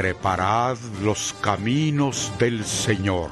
[0.00, 3.30] Preparad los caminos del Señor.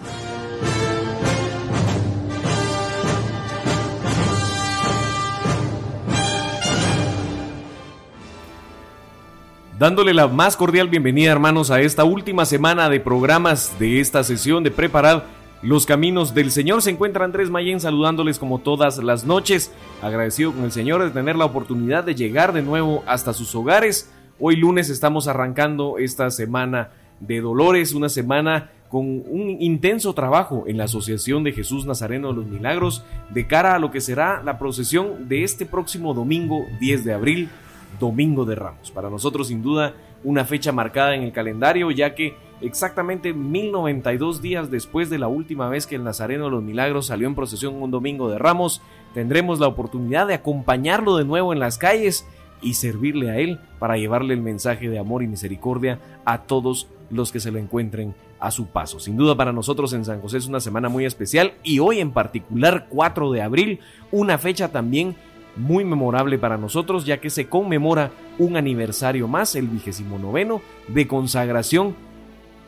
[9.79, 14.65] Dándole la más cordial bienvenida, hermanos, a esta última semana de programas de esta sesión
[14.65, 15.23] de Preparad
[15.63, 16.83] los caminos del Señor.
[16.83, 19.71] Se encuentra Andrés Mayen saludándoles como todas las noches.
[20.03, 24.11] Agradecido con el Señor de tener la oportunidad de llegar de nuevo hasta sus hogares.
[24.39, 30.77] Hoy lunes estamos arrancando esta semana de dolores, una semana con un intenso trabajo en
[30.77, 34.59] la Asociación de Jesús Nazareno de los Milagros de cara a lo que será la
[34.59, 37.49] procesión de este próximo domingo 10 de abril
[37.99, 38.91] Domingo de Ramos.
[38.91, 44.71] Para nosotros, sin duda, una fecha marcada en el calendario, ya que exactamente 1092 días
[44.71, 47.91] después de la última vez que el Nazareno de los Milagros salió en procesión un
[47.91, 48.83] Domingo de Ramos,
[49.15, 52.27] tendremos la oportunidad de acompañarlo de nuevo en las calles
[52.63, 57.33] y servirle a él para llevarle el mensaje de amor y misericordia a todos los
[57.33, 59.01] que se lo encuentren a su paso.
[59.01, 62.11] Sin duda para nosotros en San José es una semana muy especial y hoy en
[62.11, 65.17] particular 4 de abril, una fecha también
[65.57, 71.07] muy memorable para nosotros ya que se conmemora un aniversario más, el vigésimo noveno, de
[71.07, 71.95] consagración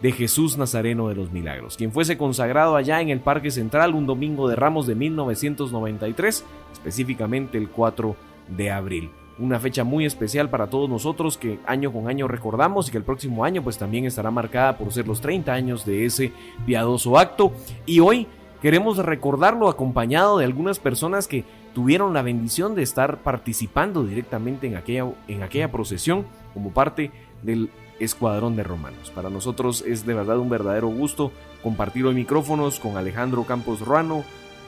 [0.00, 4.06] de Jesús Nazareno de los Milagros, quien fuese consagrado allá en el Parque Central un
[4.06, 8.16] domingo de Ramos de 1993, específicamente el 4
[8.56, 9.10] de abril.
[9.38, 13.04] Una fecha muy especial para todos nosotros que año con año recordamos y que el
[13.04, 16.32] próximo año pues también estará marcada por ser los 30 años de ese
[16.66, 17.52] piadoso acto.
[17.86, 18.26] Y hoy
[18.60, 24.76] queremos recordarlo acompañado de algunas personas que tuvieron la bendición de estar participando directamente en
[24.76, 27.12] aquella, en aquella procesión como parte
[27.42, 29.12] del Escuadrón de Romanos.
[29.14, 31.30] Para nosotros es de verdad un verdadero gusto
[31.62, 34.24] compartir hoy micrófonos con Alejandro Campos Ruano,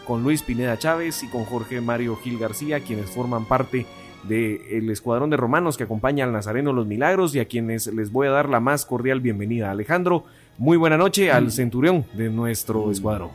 [0.06, 3.86] con Luis Pineda Chávez y con Jorge Mario Gil García, quienes forman parte
[4.24, 8.28] del Escuadrón de Romanos que acompaña al Nazareno Los Milagros y a quienes les voy
[8.28, 9.70] a dar la más cordial bienvenida.
[9.70, 10.24] Alejandro,
[10.58, 13.30] muy buena noche al centurión de nuestro escuadrón.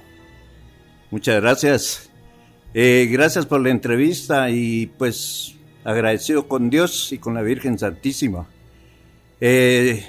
[1.12, 2.09] Muchas gracias.
[2.74, 8.47] Eh, gracias por la entrevista y pues agradecido con Dios y con la Virgen Santísima.
[9.40, 10.06] Eh,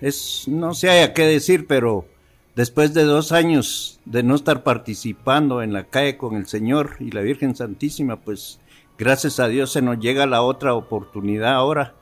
[0.00, 2.06] es, no sé haya qué decir, pero
[2.56, 7.10] después de dos años de no estar participando en la calle con el Señor y
[7.10, 8.58] la Virgen Santísima, pues
[8.98, 11.94] gracias a Dios se nos llega la otra oportunidad ahora.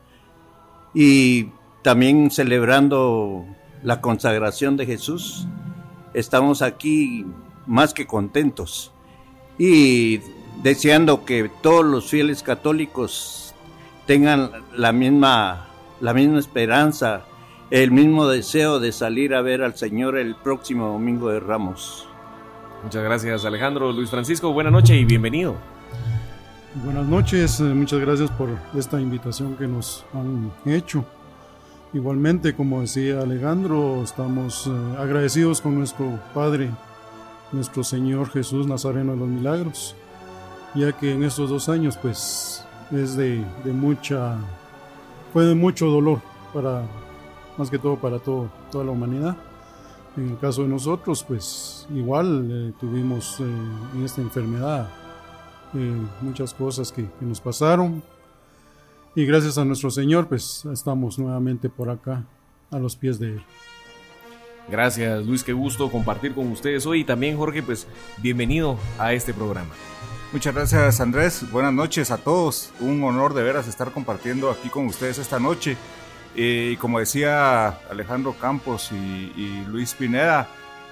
[0.94, 1.50] Y
[1.82, 3.44] también celebrando
[3.82, 5.46] la consagración de Jesús,
[6.14, 7.26] estamos aquí
[7.66, 8.92] más que contentos
[9.58, 10.20] y
[10.62, 13.54] deseando que todos los fieles católicos
[14.06, 15.66] tengan la misma,
[16.00, 17.24] la misma esperanza,
[17.70, 22.08] el mismo deseo de salir a ver al Señor el próximo domingo de Ramos.
[22.82, 23.92] Muchas gracias Alejandro.
[23.92, 25.75] Luis Francisco, buena noche y bienvenido.
[26.84, 31.06] Buenas noches, eh, muchas gracias por esta invitación que nos han hecho.
[31.94, 36.70] Igualmente, como decía Alejandro, estamos eh, agradecidos con nuestro Padre
[37.50, 39.96] nuestro Señor Jesús Nazareno de los Milagros,
[40.74, 43.42] ya que en estos dos años pues es de,
[43.72, 44.36] mucha,
[45.32, 46.20] fue de mucho dolor
[46.52, 46.82] para,
[47.56, 49.34] más que todo para todo, toda la humanidad.
[50.18, 53.40] En el caso de nosotros pues igual eh, tuvimos
[54.04, 54.90] esta enfermedad
[55.76, 58.02] eh, muchas cosas que, que nos pasaron
[59.14, 62.24] y gracias a nuestro Señor pues estamos nuevamente por acá
[62.70, 63.42] a los pies de Él.
[64.68, 67.86] Gracias Luis, qué gusto compartir con ustedes hoy y también Jorge, pues
[68.18, 69.70] bienvenido a este programa.
[70.32, 74.86] Muchas gracias Andrés, buenas noches a todos, un honor de veras estar compartiendo aquí con
[74.86, 75.76] ustedes esta noche.
[76.36, 80.48] Eh, y como decía Alejandro Campos y, Luis Pineda,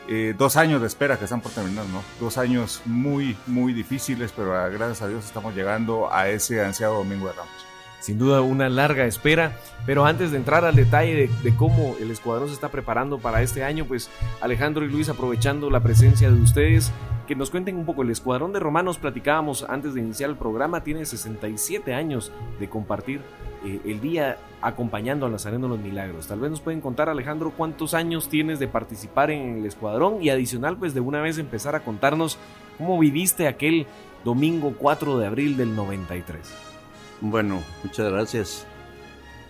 [0.08, 2.02] eh, dos años de espera que están por terminar, ¿no?
[2.20, 6.98] Dos años muy, muy difíciles, pero ah, gracias a Dios estamos llegando a ese ansiado
[6.98, 7.73] Domingo de Ramos
[8.04, 9.56] sin duda una larga espera.
[9.86, 13.64] Pero antes de entrar al detalle de, cómo el escuadrón se está preparando para este
[13.64, 14.10] año, pues
[14.42, 16.92] Alejandro y Luis, aprovechando la presencia de ustedes,
[17.26, 18.02] que nos cuenten un poco.
[18.02, 22.30] El escuadrón de romanos, platicábamos antes de iniciar el programa, tiene 67 años
[22.60, 23.22] de compartir
[23.64, 26.26] eh, el día acompañando a Nazareno los Milagros.
[26.26, 30.28] Tal vez nos pueden contar, Alejandro, cuántos años tienes de participar en el escuadrón y
[30.28, 32.38] adicional, pues de una vez empezar a contarnos
[32.76, 33.86] cómo viviste aquel
[34.24, 36.73] domingo 4 de abril del 93.
[37.26, 38.66] Bueno, muchas gracias.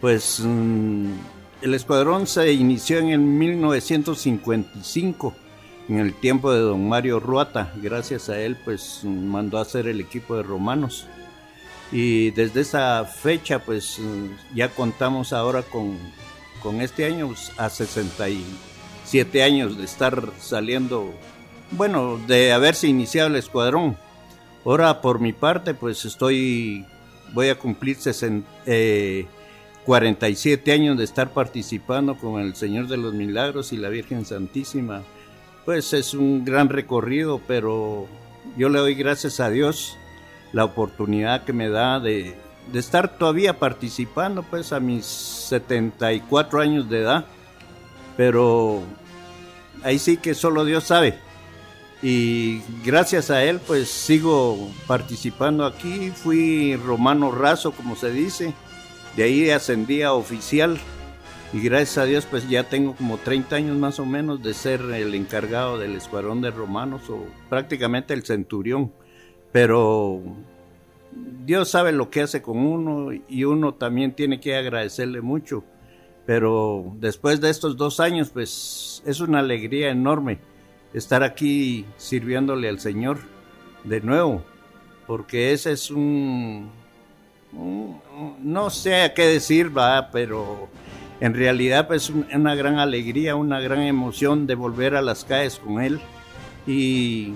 [0.00, 1.09] Pues mm,
[1.61, 5.35] el escuadrón se inició en el 1955,
[5.88, 7.73] en el tiempo de don Mario Ruata.
[7.82, 11.09] Gracias a él, pues mandó a hacer el equipo de romanos.
[11.91, 14.00] Y desde esa fecha, pues
[14.55, 15.99] ya contamos ahora con,
[16.62, 21.12] con este año pues, a 67 años de estar saliendo,
[21.73, 23.97] bueno, de haberse iniciado el escuadrón.
[24.65, 26.87] Ahora, por mi parte, pues estoy,
[27.35, 28.49] voy a cumplir 60,
[29.85, 35.03] 47 años de estar participando con el Señor de los Milagros y la Virgen Santísima.
[35.65, 38.07] Pues es un gran recorrido, pero
[38.57, 39.99] yo le doy gracias a Dios
[40.53, 42.37] la oportunidad que me da de,
[42.73, 47.27] estar todavía participando, pues a mis 74 años de edad.
[48.17, 48.83] Pero
[49.83, 51.19] ahí sí que solo Dios sabe.
[52.05, 56.11] Y gracias a él, pues sigo participando aquí.
[56.11, 58.55] Fui romano raso, como se dice
[59.17, 60.79] de ahí ascendí a oficial
[61.53, 64.81] y gracias a Dios pues ya tengo como 30 años más o menos de ser
[64.81, 68.93] el encargado del escuadrón de romanos o prácticamente el centurión.
[69.53, 70.21] Pero
[71.45, 75.62] Dios sabe lo que hace con uno y uno también tiene que agradecerle mucho.
[76.27, 80.41] Pero después de estos dos años pues es una alegría enorme
[80.94, 83.19] estar aquí sirviéndole al Señor
[83.85, 84.43] de nuevo,
[85.06, 86.70] porque ese es un
[88.43, 90.69] no sé a qué decir, va, pero
[91.20, 95.81] en realidad pues una gran alegría, una gran emoción de volver a las calles con
[95.81, 96.00] él
[96.67, 97.35] y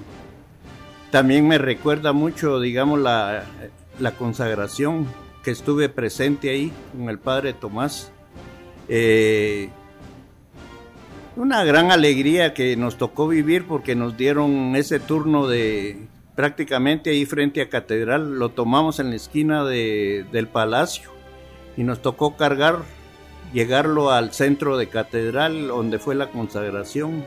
[1.10, 3.44] también me recuerda mucho, digamos, la,
[4.18, 5.06] consagración
[5.42, 8.10] que estuve presente ahí con el padre Tomás.
[8.88, 9.70] Eh,
[11.38, 17.26] una gran alegría que nos tocó vivir porque nos dieron ese turno de prácticamente ahí
[17.26, 21.10] frente a Catedral, lo tomamos en la esquina del palacio
[21.76, 22.82] y nos tocó cargar,
[23.52, 27.24] llegarlo al centro de Catedral donde fue la consagración.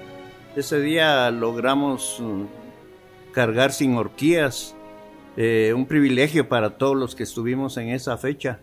[0.57, 2.43] Ese día logramos mm,
[3.31, 4.75] cargar sin horquillas,
[5.37, 8.59] eh, un privilegio para todos los que estuvimos en esa fecha,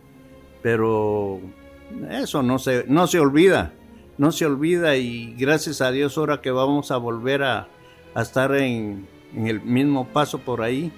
[0.63, 1.41] pero
[2.11, 3.73] eso no se, no se olvida,
[4.19, 7.69] no se olvida y gracias a Dios ahora que vamos a volver a
[8.17, 10.93] estar en, en el mismo paso por ahí,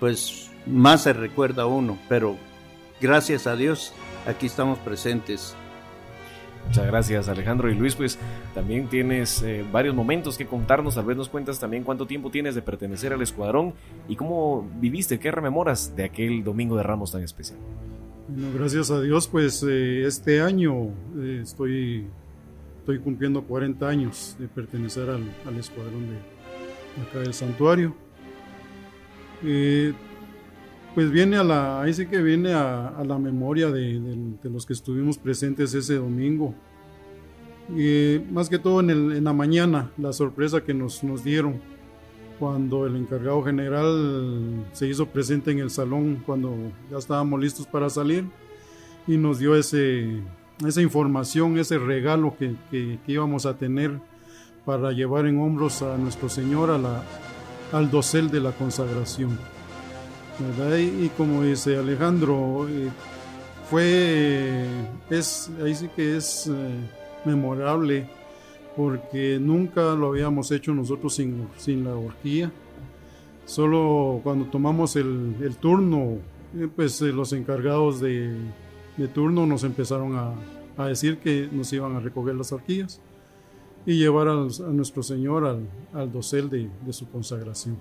[0.00, 2.36] pues más se recuerda uno, pero
[3.00, 3.92] gracias a Dios
[4.26, 5.54] aquí estamos presentes.
[6.66, 8.18] Muchas gracias Alejandro y Luis, pues
[8.54, 12.54] también tienes eh, varios momentos que contarnos, tal vez nos cuentas también cuánto tiempo tienes
[12.54, 13.74] de pertenecer al escuadrón
[14.08, 17.58] y cómo viviste, qué rememoras de aquel Domingo de Ramos tan especial.
[18.28, 20.86] Bueno, gracias a Dios, pues eh, este año
[21.18, 22.06] eh, estoy,
[22.84, 27.94] estoy cumpliendo 40 años de pertenecer al, escuadrón de, acá del santuario.
[29.42, 29.94] Eh,
[30.94, 35.16] pues viene a la, ahí sí que viene a, la memoria de, los que estuvimos
[35.16, 36.54] presentes ese domingo.
[37.74, 41.62] y más que todo en, en, la mañana, la sorpresa que nos, nos dieron
[42.38, 46.54] cuando el encargado general se hizo presente en el salón cuando
[46.90, 48.26] ya estábamos listos para salir
[49.06, 50.20] y nos dio ese,
[50.66, 53.98] esa información, ese regalo que, que íbamos a tener
[54.64, 57.02] para llevar en hombros a nuestro Señor a la,
[57.72, 59.38] al dosel de la consagración.
[60.78, 62.88] Y, como dice Alejandro, eh,
[63.70, 64.66] fue,
[65.10, 66.52] es, ahí sí que es eh,
[67.24, 68.08] memorable
[68.76, 72.50] porque nunca lo habíamos hecho nosotros sin, sin la horquilla.
[73.44, 76.18] Solo cuando tomamos el, el turno,
[76.56, 78.34] eh, pues los encargados de,
[78.96, 80.32] de, turno nos empezaron a,
[80.76, 83.00] a decir que nos iban a recoger las horquillas
[83.86, 87.78] y llevar a, nuestro Señor al, al dosel de, de, su consagración.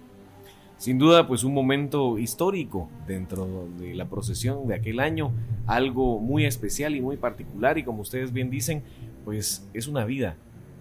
[0.77, 5.31] Sin duda, pues un momento histórico dentro de la procesión de aquel año,
[5.65, 8.83] algo muy especial y muy particular y como ustedes bien dicen,
[9.23, 10.35] pues es una vida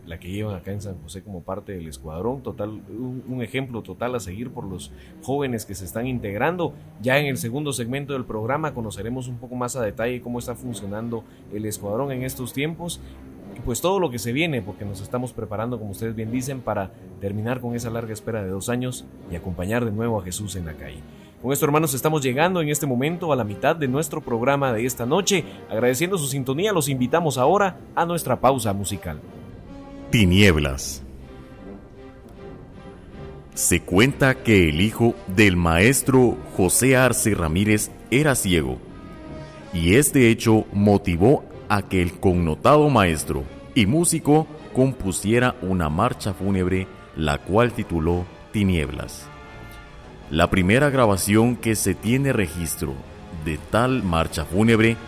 [0.06, 3.82] la que llevan acá en San José como parte del escuadrón, total, un, un, ejemplo
[3.82, 4.90] total a seguir por los
[5.22, 6.74] jóvenes que se están integrando.
[7.00, 10.54] Ya en el segundo segmento del programa conoceremos un poco más a detalle cómo está
[10.54, 13.00] funcionando el escuadrón en estos tiempos
[13.64, 16.90] pues todo lo que se viene, porque nos estamos preparando, como ustedes bien dicen, para
[17.20, 20.66] terminar con esa larga espera de dos años y acompañar de nuevo a Jesús en
[20.66, 21.00] la calle.
[21.40, 24.86] Con esto, hermanos, estamos llegando en este momento a la mitad de nuestro programa de
[24.86, 25.44] esta noche.
[25.68, 29.20] Agradeciendo su sintonía, los invitamos ahora a nuestra pausa musical.
[30.12, 31.02] Tinieblas.
[33.54, 38.76] Se cuenta que el hijo del maestro José Arce Ramírez era ciego,
[39.72, 46.86] y este hecho motivó a que el connotado maestro y músico compusiera una marcha fúnebre,
[47.16, 49.24] la cual tituló Tinieblas.
[50.30, 52.92] La primera grabación que se tiene registro
[53.46, 54.98] de tal marcha fúnebre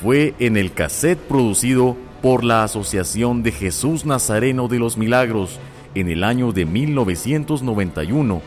[0.00, 5.58] fue en el cassette producido por la Asociación de Jesús Nazareno de los Milagros
[5.94, 8.42] en el año de 1991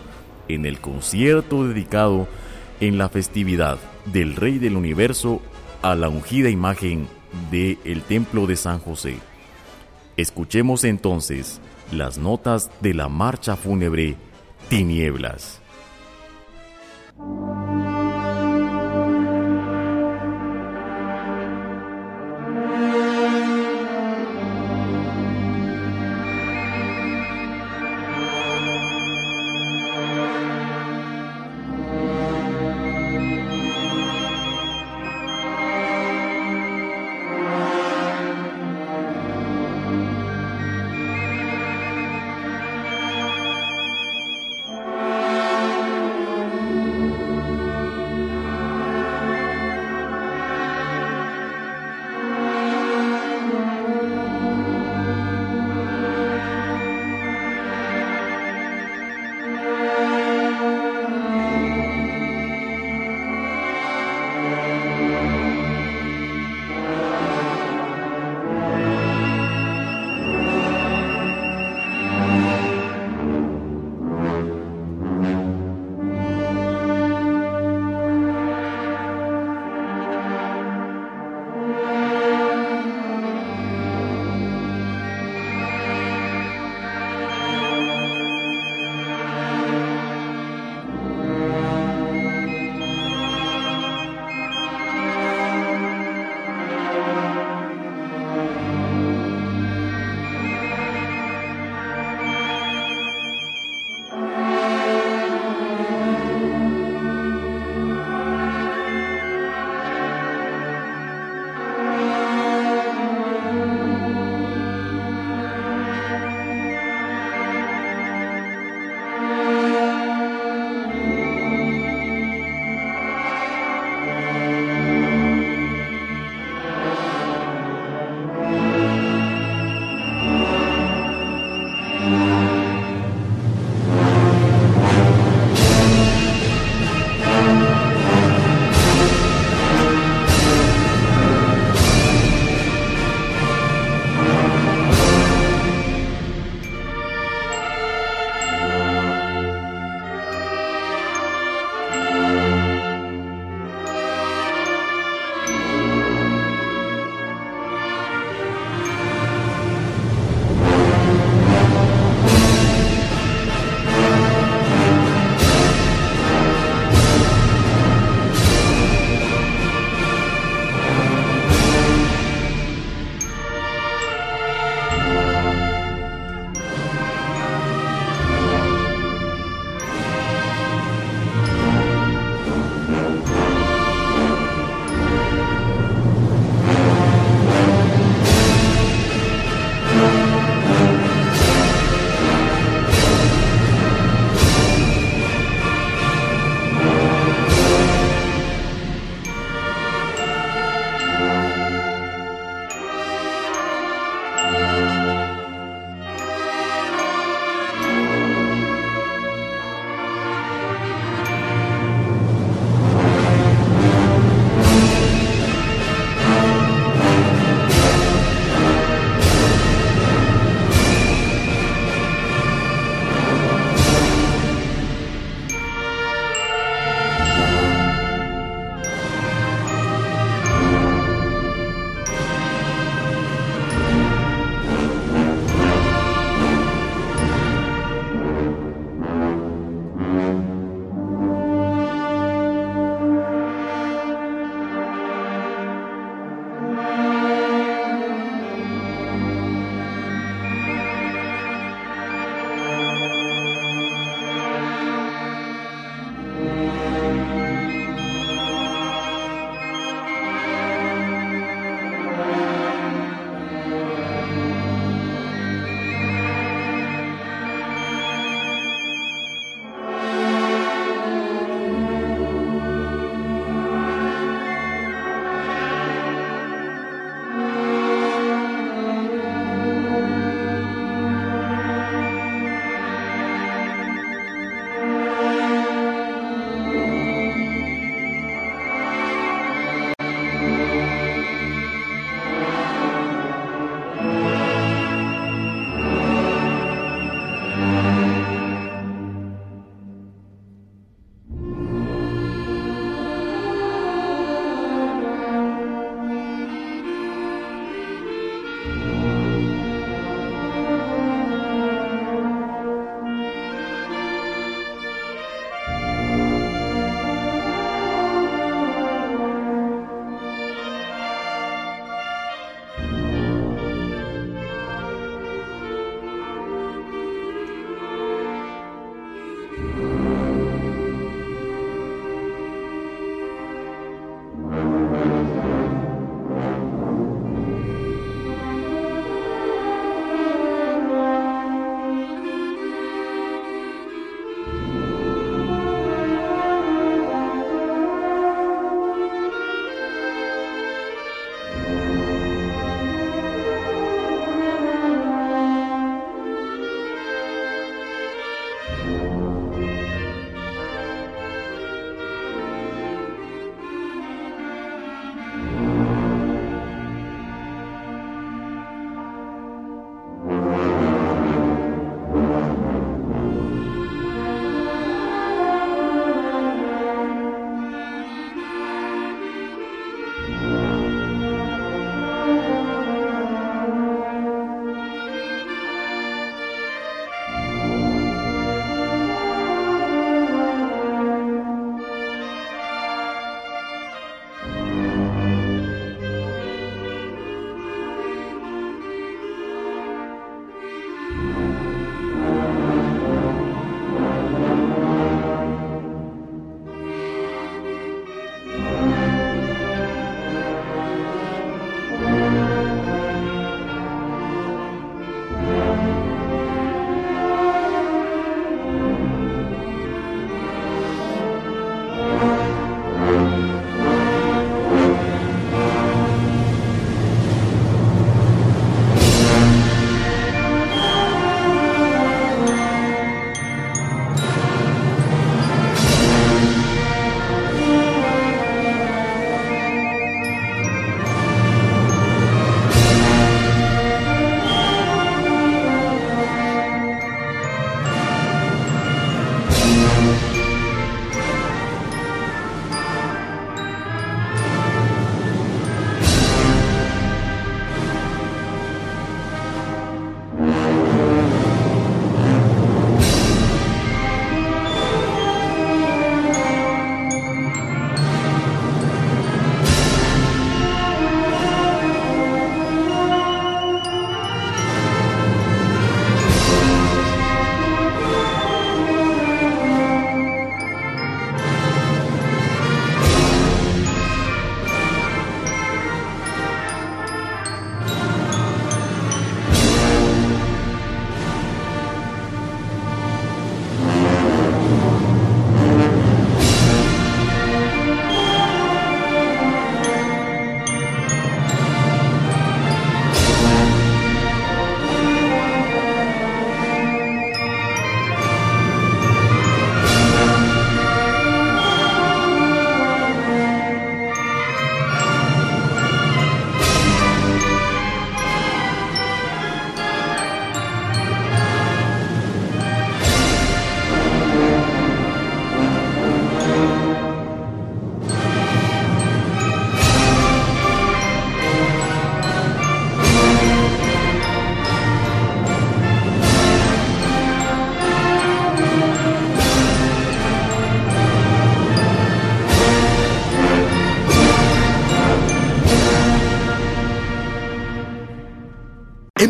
[0.48, 2.28] en el concierto dedicado
[2.80, 5.42] en la festividad del Rey del Universo
[5.82, 7.08] a la ungida imagen
[7.50, 9.18] de el Templo de San José.
[10.18, 11.62] Escuchemos entonces
[11.92, 14.16] las notas de la marcha fúnebre
[14.70, 15.62] Tinieblas.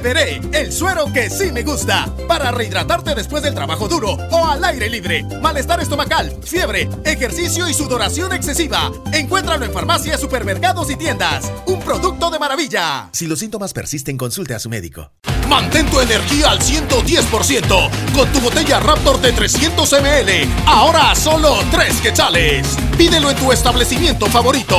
[0.00, 4.62] Beberé el suero que sí me gusta para rehidratarte después del trabajo duro o al
[4.62, 5.24] aire libre.
[5.40, 8.92] Malestar estomacal, fiebre, ejercicio y sudoración excesiva.
[9.14, 11.50] Encuéntralo en farmacias, supermercados y tiendas.
[11.64, 13.08] Un producto de maravilla.
[13.12, 15.12] Si los síntomas persisten, consulte a su médico.
[15.48, 20.46] Mantén tu energía al 110% con tu botella Raptor de 300 ml.
[20.66, 22.76] Ahora a solo 3 quetzales.
[22.98, 24.76] Pídelo en tu establecimiento favorito.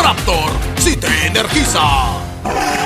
[0.00, 2.81] Raptor, si te energiza.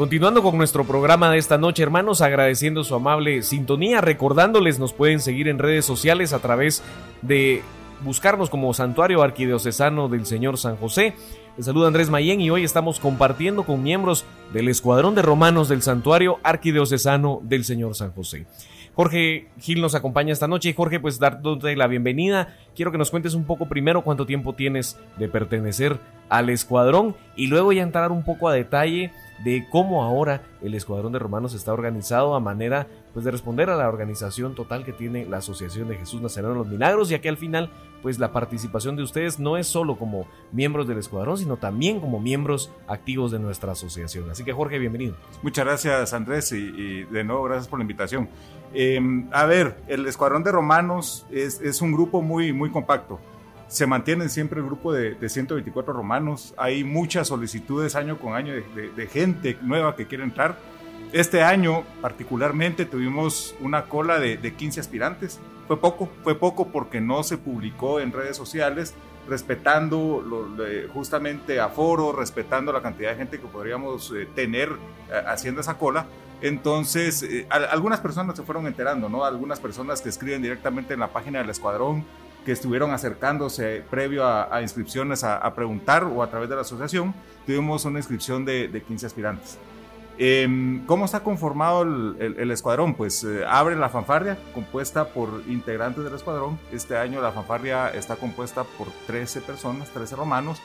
[0.00, 5.20] Continuando con nuestro programa de esta noche, hermanos, agradeciendo su amable sintonía, recordándoles nos pueden
[5.20, 6.82] seguir en redes sociales a través
[7.20, 7.60] de
[8.02, 11.12] buscarnos como Santuario Arquidiocesano del Señor San José.
[11.58, 15.82] Les saluda Andrés Mayén y hoy estamos compartiendo con miembros del Escuadrón de Romanos del
[15.82, 18.46] Santuario Arquidiocesano del Señor San José.
[18.94, 22.56] Jorge Gil nos acompaña esta noche y Jorge, pues darte la bienvenida.
[22.74, 25.98] Quiero que nos cuentes un poco primero cuánto tiempo tienes de pertenecer
[26.30, 29.12] al escuadrón y luego ya entrar un poco a detalle
[29.44, 33.76] de cómo ahora el Escuadrón de Romanos está organizado a manera pues de responder a
[33.76, 37.28] la organización total que tiene la Asociación de Jesús Nazareno de los Milagros, ya que
[37.28, 37.70] al final
[38.02, 42.20] pues la participación de ustedes no es solo como miembros del escuadrón, sino también como
[42.20, 44.30] miembros activos de nuestra asociación.
[44.30, 45.16] Así que Jorge, bienvenido.
[45.42, 48.28] Muchas gracias Andrés y, de nuevo gracias por la invitación.
[48.72, 53.18] Em, a ver, el Escuadrón de Romanos es, es un grupo muy, muy compacto
[53.70, 56.54] se mantiene siempre el grupo de, 124 romanos.
[56.56, 60.58] Hay muchas solicitudes año con año de, gente nueva que quiere entrar.
[61.12, 65.38] Este año particularmente tuvimos una cola de, 15 aspirantes.
[65.68, 68.92] Fue poco, fue poco porque no se publicó en redes sociales,
[69.28, 70.24] respetando
[70.92, 74.70] justamente aforo, respetando la cantidad de gente que podríamos eh, tener
[75.08, 76.06] eh, haciendo esa cola.
[76.42, 79.24] Entonces, eh, algunas personas se fueron enterando, ¿no?
[79.24, 82.04] Algunas personas que escriben directamente en la página del escuadrón,
[82.44, 87.14] que estuvieron acercándose previo a, inscripciones a, preguntar o a través de la asociación,
[87.46, 89.58] tuvimos una inscripción de, 15 aspirantes.
[90.18, 92.94] Em, ¿Cómo está conformado el, escuadrón?
[92.94, 96.58] Pues eh, abre la fanfarria, compuesta por integrantes del escuadrón.
[96.72, 100.60] Este año la fanfarria está compuesta por 13 personas, 13 romanos,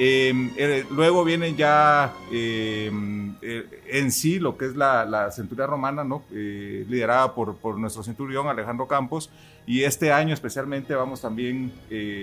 [0.00, 5.66] Em, eh, luego viene ya em, eh, en sí lo que es la, la centuria
[5.66, 6.22] romana, ¿no?
[6.32, 9.28] Eh, liderada por, nuestro centurión Alejandro Campos,
[9.66, 11.72] y este año especialmente vamos también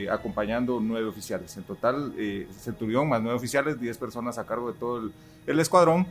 [0.09, 1.55] acompañando nueve oficiales.
[1.57, 2.13] En total,
[2.57, 5.11] centurión más nueve oficiales, diez personas a cargo de todo el,
[5.45, 6.07] el escuadrón.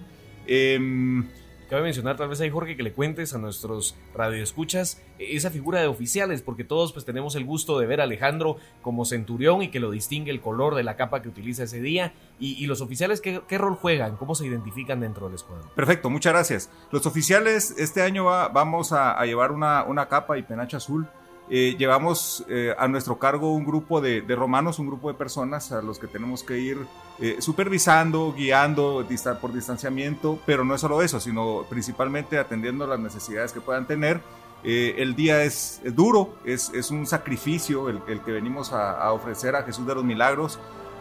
[1.68, 5.86] Cabe mencionar tal vez ahí, Jorge, que le cuentes a nuestros radioescuchas esa figura de
[5.86, 9.80] oficiales, porque todos pues tenemos el gusto de ver a Alejandro como centurión y que
[9.80, 12.12] lo distingue el color de la capa que utiliza ese día.
[12.38, 14.16] Y, los oficiales, ¿qué, rol juegan?
[14.16, 15.70] ¿Cómo se identifican dentro del escuadrón?
[15.74, 16.70] Perfecto, muchas gracias.
[16.90, 21.06] Los oficiales, este año vamos a, llevar una, una capa y penacho azul
[21.50, 25.82] eh, llevamos eh, a nuestro cargo un grupo de, romanos, un grupo de personas a
[25.82, 26.78] los que tenemos que ir
[27.20, 29.06] eh, supervisando, guiando
[29.40, 34.22] por distanciamiento, pero no es solo eso, sino principalmente atendiendo las necesidades que puedan tener.
[34.64, 39.94] el día es, duro, es, un sacrificio el, que venimos a, ofrecer a Jesús de
[39.94, 40.58] los Milagros.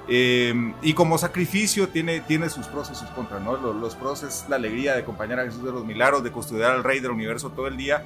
[0.09, 3.55] y como sacrificio tiene, tiene sus pros y sus contras, ¿no?
[3.55, 6.71] Los, los, pros es la alegría de acompañar a Jesús de los Milagros, de custodiar
[6.71, 8.03] al Rey del Universo todo el día,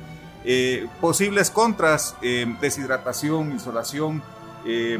[0.49, 4.23] eh, posibles contras, eh, deshidratación, insolación,
[4.65, 4.97] eh,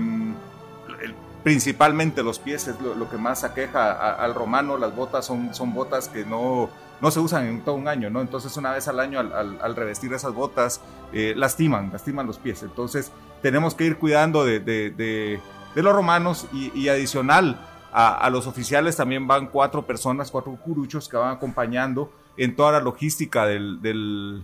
[1.42, 6.10] principalmente los pies es lo, que más aqueja al romano, las botas son, son botas
[6.10, 8.20] que no, no se usan en todo un año, ¿no?
[8.20, 10.82] Entonces una vez al año al, revestir esas botas
[11.14, 15.40] lastiman, lastiman los pies, entonces tenemos que ir cuidando de,
[15.76, 17.58] los romanos y, adicional
[17.94, 22.82] a, los oficiales también van cuatro personas, cuatro curuchos que van acompañando en toda la
[22.82, 24.44] logística del,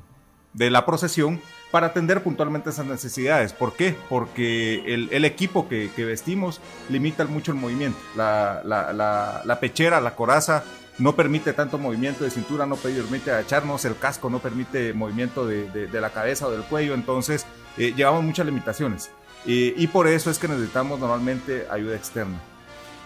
[0.54, 3.54] de la procesión para atender puntualmente esas necesidades.
[3.54, 3.96] ¿Por qué?
[4.08, 7.98] Porque el, equipo que, vestimos limita mucho el movimiento.
[8.16, 10.64] La, pechera, la coraza
[11.00, 15.90] no permite tanto movimiento de cintura, no permite agacharnos, el casco no permite movimiento de,
[15.92, 19.10] la cabeza o del cuello, entonces eh, llevamos muchas limitaciones.
[19.46, 22.40] y por eso es que necesitamos normalmente ayuda externa.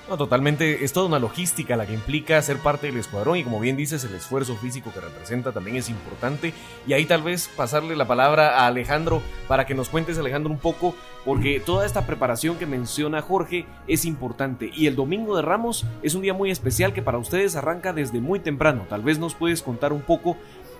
[0.09, 3.59] No, totalmente, es toda una logística la que implica ser parte del escuadrón y como
[3.59, 6.53] bien dices, el esfuerzo físico que representa también es importante.
[6.87, 10.59] Y ahí tal vez pasarle la palabra a Alejandro para que nos cuentes, Alejandro, un
[10.59, 14.71] poco, porque toda esta preparación que menciona Jorge es importante.
[14.73, 18.21] Y el Domingo de Ramos es un día muy especial que para ustedes arranca desde
[18.21, 18.85] muy temprano.
[18.89, 20.37] Tal vez nos puedes contar un poco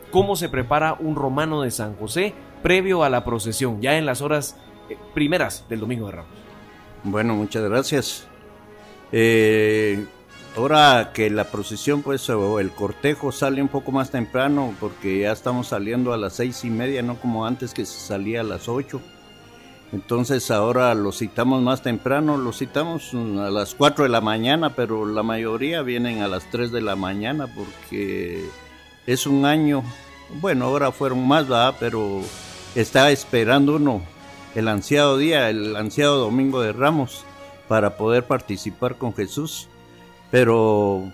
[0.09, 4.21] cómo se prepara un romano de San José previo a la procesión, ya en las
[4.21, 4.55] horas
[4.89, 6.31] eh, primeras del Domingo de Ramos.
[7.03, 8.27] Bueno, muchas gracias.
[9.11, 10.05] Eh,
[10.55, 15.31] ahora que la procesión, pues, o el cortejo sale un poco más temprano, porque ya
[15.31, 18.67] estamos saliendo a las seis y media, no como antes que se salía a las
[18.67, 19.01] ocho.
[19.93, 25.05] Entonces ahora lo citamos más temprano, lo citamos a las cuatro de la mañana, pero
[25.05, 28.43] la mayoría vienen a las tres de la mañana porque
[29.05, 29.83] es un año,
[30.41, 31.75] bueno, ahora fueron más, ¿verdad?
[31.79, 32.21] Pero
[32.75, 34.01] está esperando uno
[34.55, 37.23] el ansiado día, el ansiado domingo de Ramos
[37.67, 39.67] para poder participar con Jesús.
[40.31, 41.11] Pero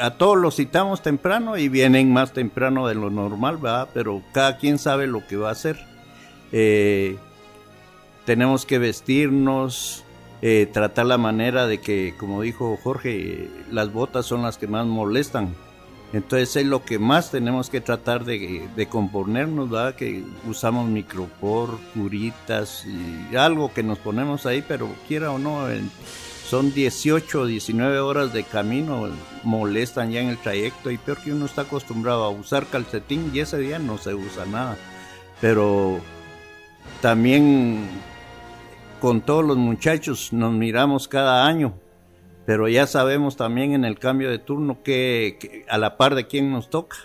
[0.00, 3.88] a todos los citamos temprano y vienen más temprano de lo normal, ¿verdad?
[3.94, 5.78] Pero cada quien sabe lo que va a hacer.
[6.52, 7.16] Eh,
[8.24, 10.04] tenemos que vestirnos,
[10.42, 14.86] eh, tratar la manera de que, como dijo Jorge, las botas son las que más
[14.86, 15.54] molestan.
[16.12, 19.94] Entonces es lo que más tenemos que tratar de, componernos, ¿verdad?
[19.94, 25.66] Que usamos micropor, curitas y algo que nos ponemos ahí, pero quiera o no,
[26.48, 29.08] son 18 o 19 horas de camino,
[29.42, 33.40] molestan ya en el trayecto y peor que uno está acostumbrado a usar calcetín y
[33.40, 34.76] ese día no se usa nada.
[35.40, 35.98] Pero
[37.02, 37.88] también
[39.00, 41.74] con todos los muchachos nos miramos cada año
[42.46, 46.52] pero ya sabemos también en el cambio de turno que, a la par de quién
[46.52, 46.96] nos toca.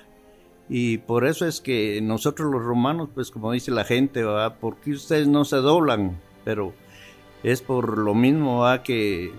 [0.69, 4.57] Y por eso es que nosotros los romanos, pues como dice la gente, ¿verdad?
[4.59, 6.21] ¿por qué ustedes no se doblan?
[6.45, 6.73] Pero
[7.43, 8.83] es por lo mismo ¿verdad?
[8.83, 9.33] que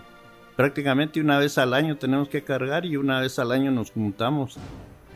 [0.56, 4.58] prácticamente una vez al año tenemos que cargar y una vez al año nos juntamos.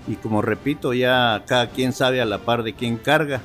[0.06, 3.40] Y como repito, ya cada quien sabe a la par de quién carga,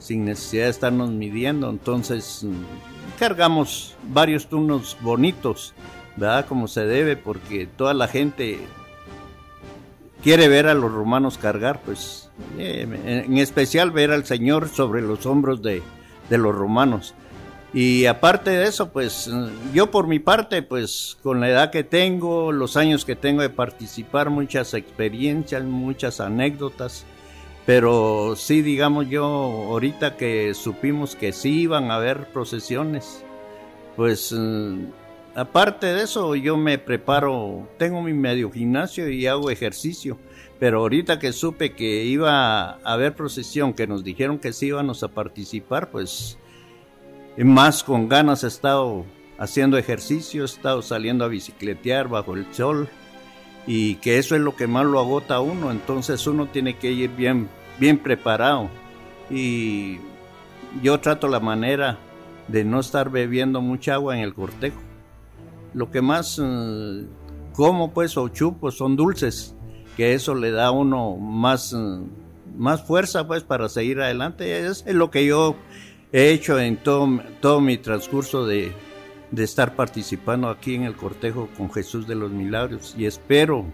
[0.00, 1.70] sin necesidad de estarnos midiendo.
[1.70, 5.72] Entonces mm, cargamos varios turnos bonitos
[6.16, 6.46] ¿verdad?
[6.46, 8.58] Como se debe, porque toda la gente
[10.22, 15.26] quiere ver a los romanos cargar, pues eh, en especial ver al Señor sobre los
[15.26, 15.82] hombros de,
[16.30, 17.14] de, los romanos.
[17.74, 19.30] Y aparte de eso, pues
[19.74, 23.50] yo por mi parte, pues con la edad que tengo, los años que tengo de
[23.50, 27.04] participar, muchas experiencias, muchas anécdotas,
[27.66, 33.24] pero sí, digamos yo, ahorita que supimos que sí iban a haber procesiones,
[33.96, 34.32] pues
[35.36, 40.16] Aparte de eso, yo me preparo, tengo mi medio gimnasio y hago ejercicio.
[40.60, 45.02] Pero ahorita que supe que iba a haber procesión, que nos dijeron que sí íbamos
[45.02, 46.38] a participar, pues
[47.36, 49.04] más con ganas he estado
[49.36, 52.88] haciendo ejercicio, he estado saliendo a bicicletear bajo el sol
[53.66, 56.92] y que eso es lo que más lo agota a uno, entonces uno tiene que
[56.92, 57.48] ir bien,
[57.80, 58.70] bien preparado.
[59.28, 59.98] Y
[60.80, 61.98] yo trato la manera
[62.46, 64.80] de no estar bebiendo mucha agua en el cortejo
[65.74, 67.06] lo que más eh,
[67.52, 69.54] como pues o chupo son dulces,
[69.96, 71.76] que eso le da a uno más, eh,
[72.56, 74.66] más fuerza pues para seguir adelante.
[74.66, 75.56] Es, lo que yo
[76.12, 77.08] he hecho en todo,
[77.40, 78.72] todo mi transcurso de,
[79.30, 83.66] de estar participando aquí en el cortejo con Jesús de los Milagros y espero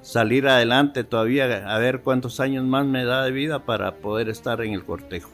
[0.00, 4.60] salir adelante todavía a ver cuántos años más me da de vida para poder estar
[4.62, 5.30] en el cortejo.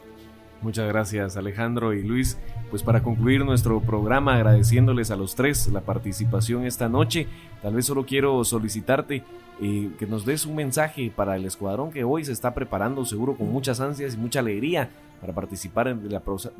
[0.61, 2.37] Muchas gracias Alejandro y Luis.
[2.71, 7.29] Pues para concluir nuestro programa agradeciéndoles a los tres la participación esta noche,
[7.62, 9.23] tal vez solo quiero solicitarte
[9.61, 13.37] eh, que nos des un mensaje para el escuadrón que hoy se está preparando seguro
[13.37, 14.90] con muchas ansias y mucha alegría
[15.21, 16.09] para participar de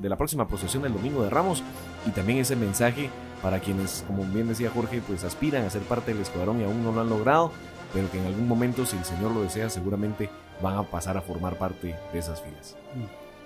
[0.09, 1.63] la, próxima procesión del Domingo de Ramos
[2.07, 3.11] y también ese mensaje
[3.43, 6.83] para quienes, como bien decía Jorge, pues aspiran a ser parte del escuadrón y aún
[6.83, 7.53] no lo han logrado,
[7.93, 10.29] pero que en algún momento, si el Señor lo desea, seguramente
[10.61, 12.77] van a pasar a formar parte de esas filas.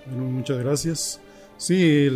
[0.05, 1.21] Bueno, muchas gracias.
[1.57, 2.07] Sí,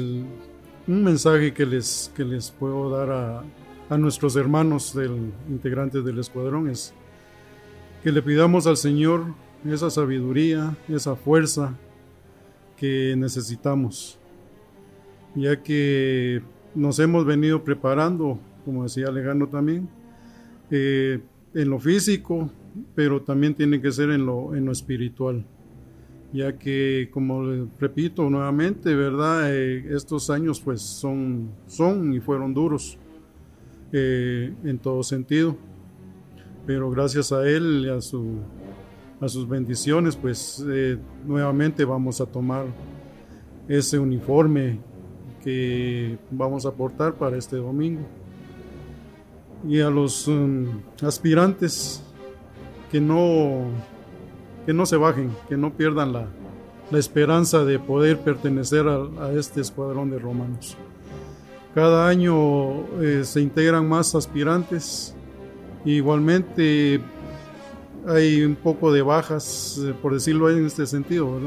[0.88, 3.43] un mensaje que les, que les puedo dar a,
[3.89, 6.93] a nuestros hermanos del, integrantes del escuadrón es
[8.04, 9.23] que le pidamos al Señor
[9.65, 11.76] esa sabiduría, esa fuerza
[12.76, 14.19] que necesitamos,
[15.36, 16.41] ya que
[16.76, 19.89] nos hemos venido preparando, como decía Alejandro también,
[20.69, 21.21] eh,
[21.54, 22.52] en lo físico,
[22.93, 25.45] pero también tiene que ser en lo, en lo espiritual
[26.34, 29.54] ya que como repito nuevamente, ¿verdad?
[29.54, 32.98] Eh, estos años pues son, son y fueron duros
[33.94, 35.56] eh, en todo sentido,
[36.66, 38.40] pero gracias a él y a, su,
[39.22, 42.66] a sus bendiciones pues eh, nuevamente vamos a tomar
[43.68, 44.80] ese uniforme
[45.44, 48.06] que vamos a portar para este domingo.
[49.68, 52.04] y a los um, aspirantes
[52.92, 53.68] que no,
[54.67, 56.27] que no se bajen, que no pierdan la,
[56.91, 60.75] la esperanza de poder pertenecer a, este escuadrón de romanos.
[61.73, 65.15] Cada año eh, se integran más aspirantes,
[65.86, 66.99] igualmente
[68.06, 71.39] hay un poco de bajas, eh, por decirlo en este sentido,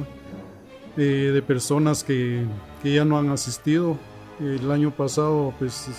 [0.96, 2.46] eh, de personas que,
[2.82, 3.98] que, ya no han asistido.
[4.40, 5.90] El año pasado, pues,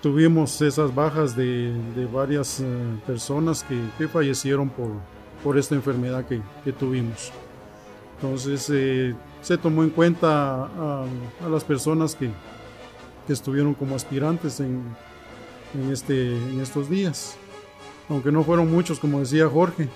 [0.00, 2.62] tuvimos esas bajas de, de varias
[3.04, 4.90] personas que, que, fallecieron por,
[5.42, 7.32] por esta enfermedad que, que tuvimos.
[8.22, 11.06] Entonces eh, se tomó en cuenta a,
[11.50, 12.30] las personas que,
[13.28, 14.82] estuvieron como aspirantes en,
[15.92, 17.36] este, en estos días,
[18.08, 19.88] aunque no fueron muchos como decía Jorge,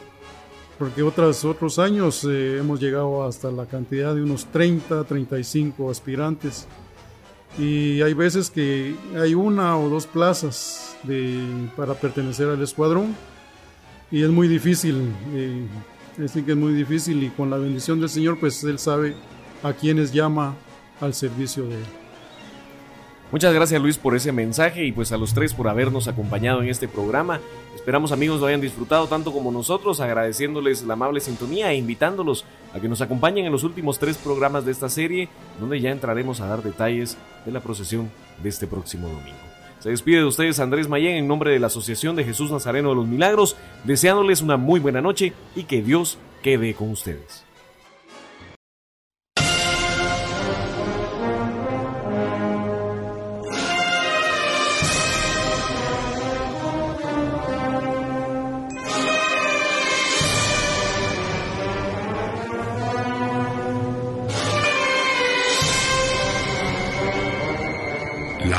[0.78, 6.68] porque otras, otros años eh, hemos llegado hasta la cantidad de unos 30, 35 aspirantes.
[7.59, 10.96] Y hay veces que hay una o dos plazas
[11.76, 13.16] para pertenecer al escuadrón
[14.14, 15.66] y es muy difícil eh,
[16.22, 19.16] Así que es muy difícil y con la bendición del Señor, pues Él sabe
[19.62, 20.55] a quienes llama
[21.00, 21.85] al servicio de Él.
[23.33, 26.68] Muchas gracias Luis por ese mensaje y pues a los tres por habernos acompañado en
[26.68, 27.40] este programa.
[27.74, 32.79] Esperamos amigos lo hayan disfrutado tanto como nosotros, agradeciéndoles la amable sintonía e invitándolos a
[32.79, 36.46] que nos acompañen en los últimos tres programas de esta serie, donde ya entraremos a
[36.46, 38.09] dar detalles de la procesión
[38.40, 39.53] de este próximo domingo.
[39.84, 42.94] Se despide de ustedes Andrés Mayén en nombre de la Asociación de Jesús Nazareno de
[42.94, 47.43] los Milagros, deseándoles una muy buena noche y que Dios quede con ustedes.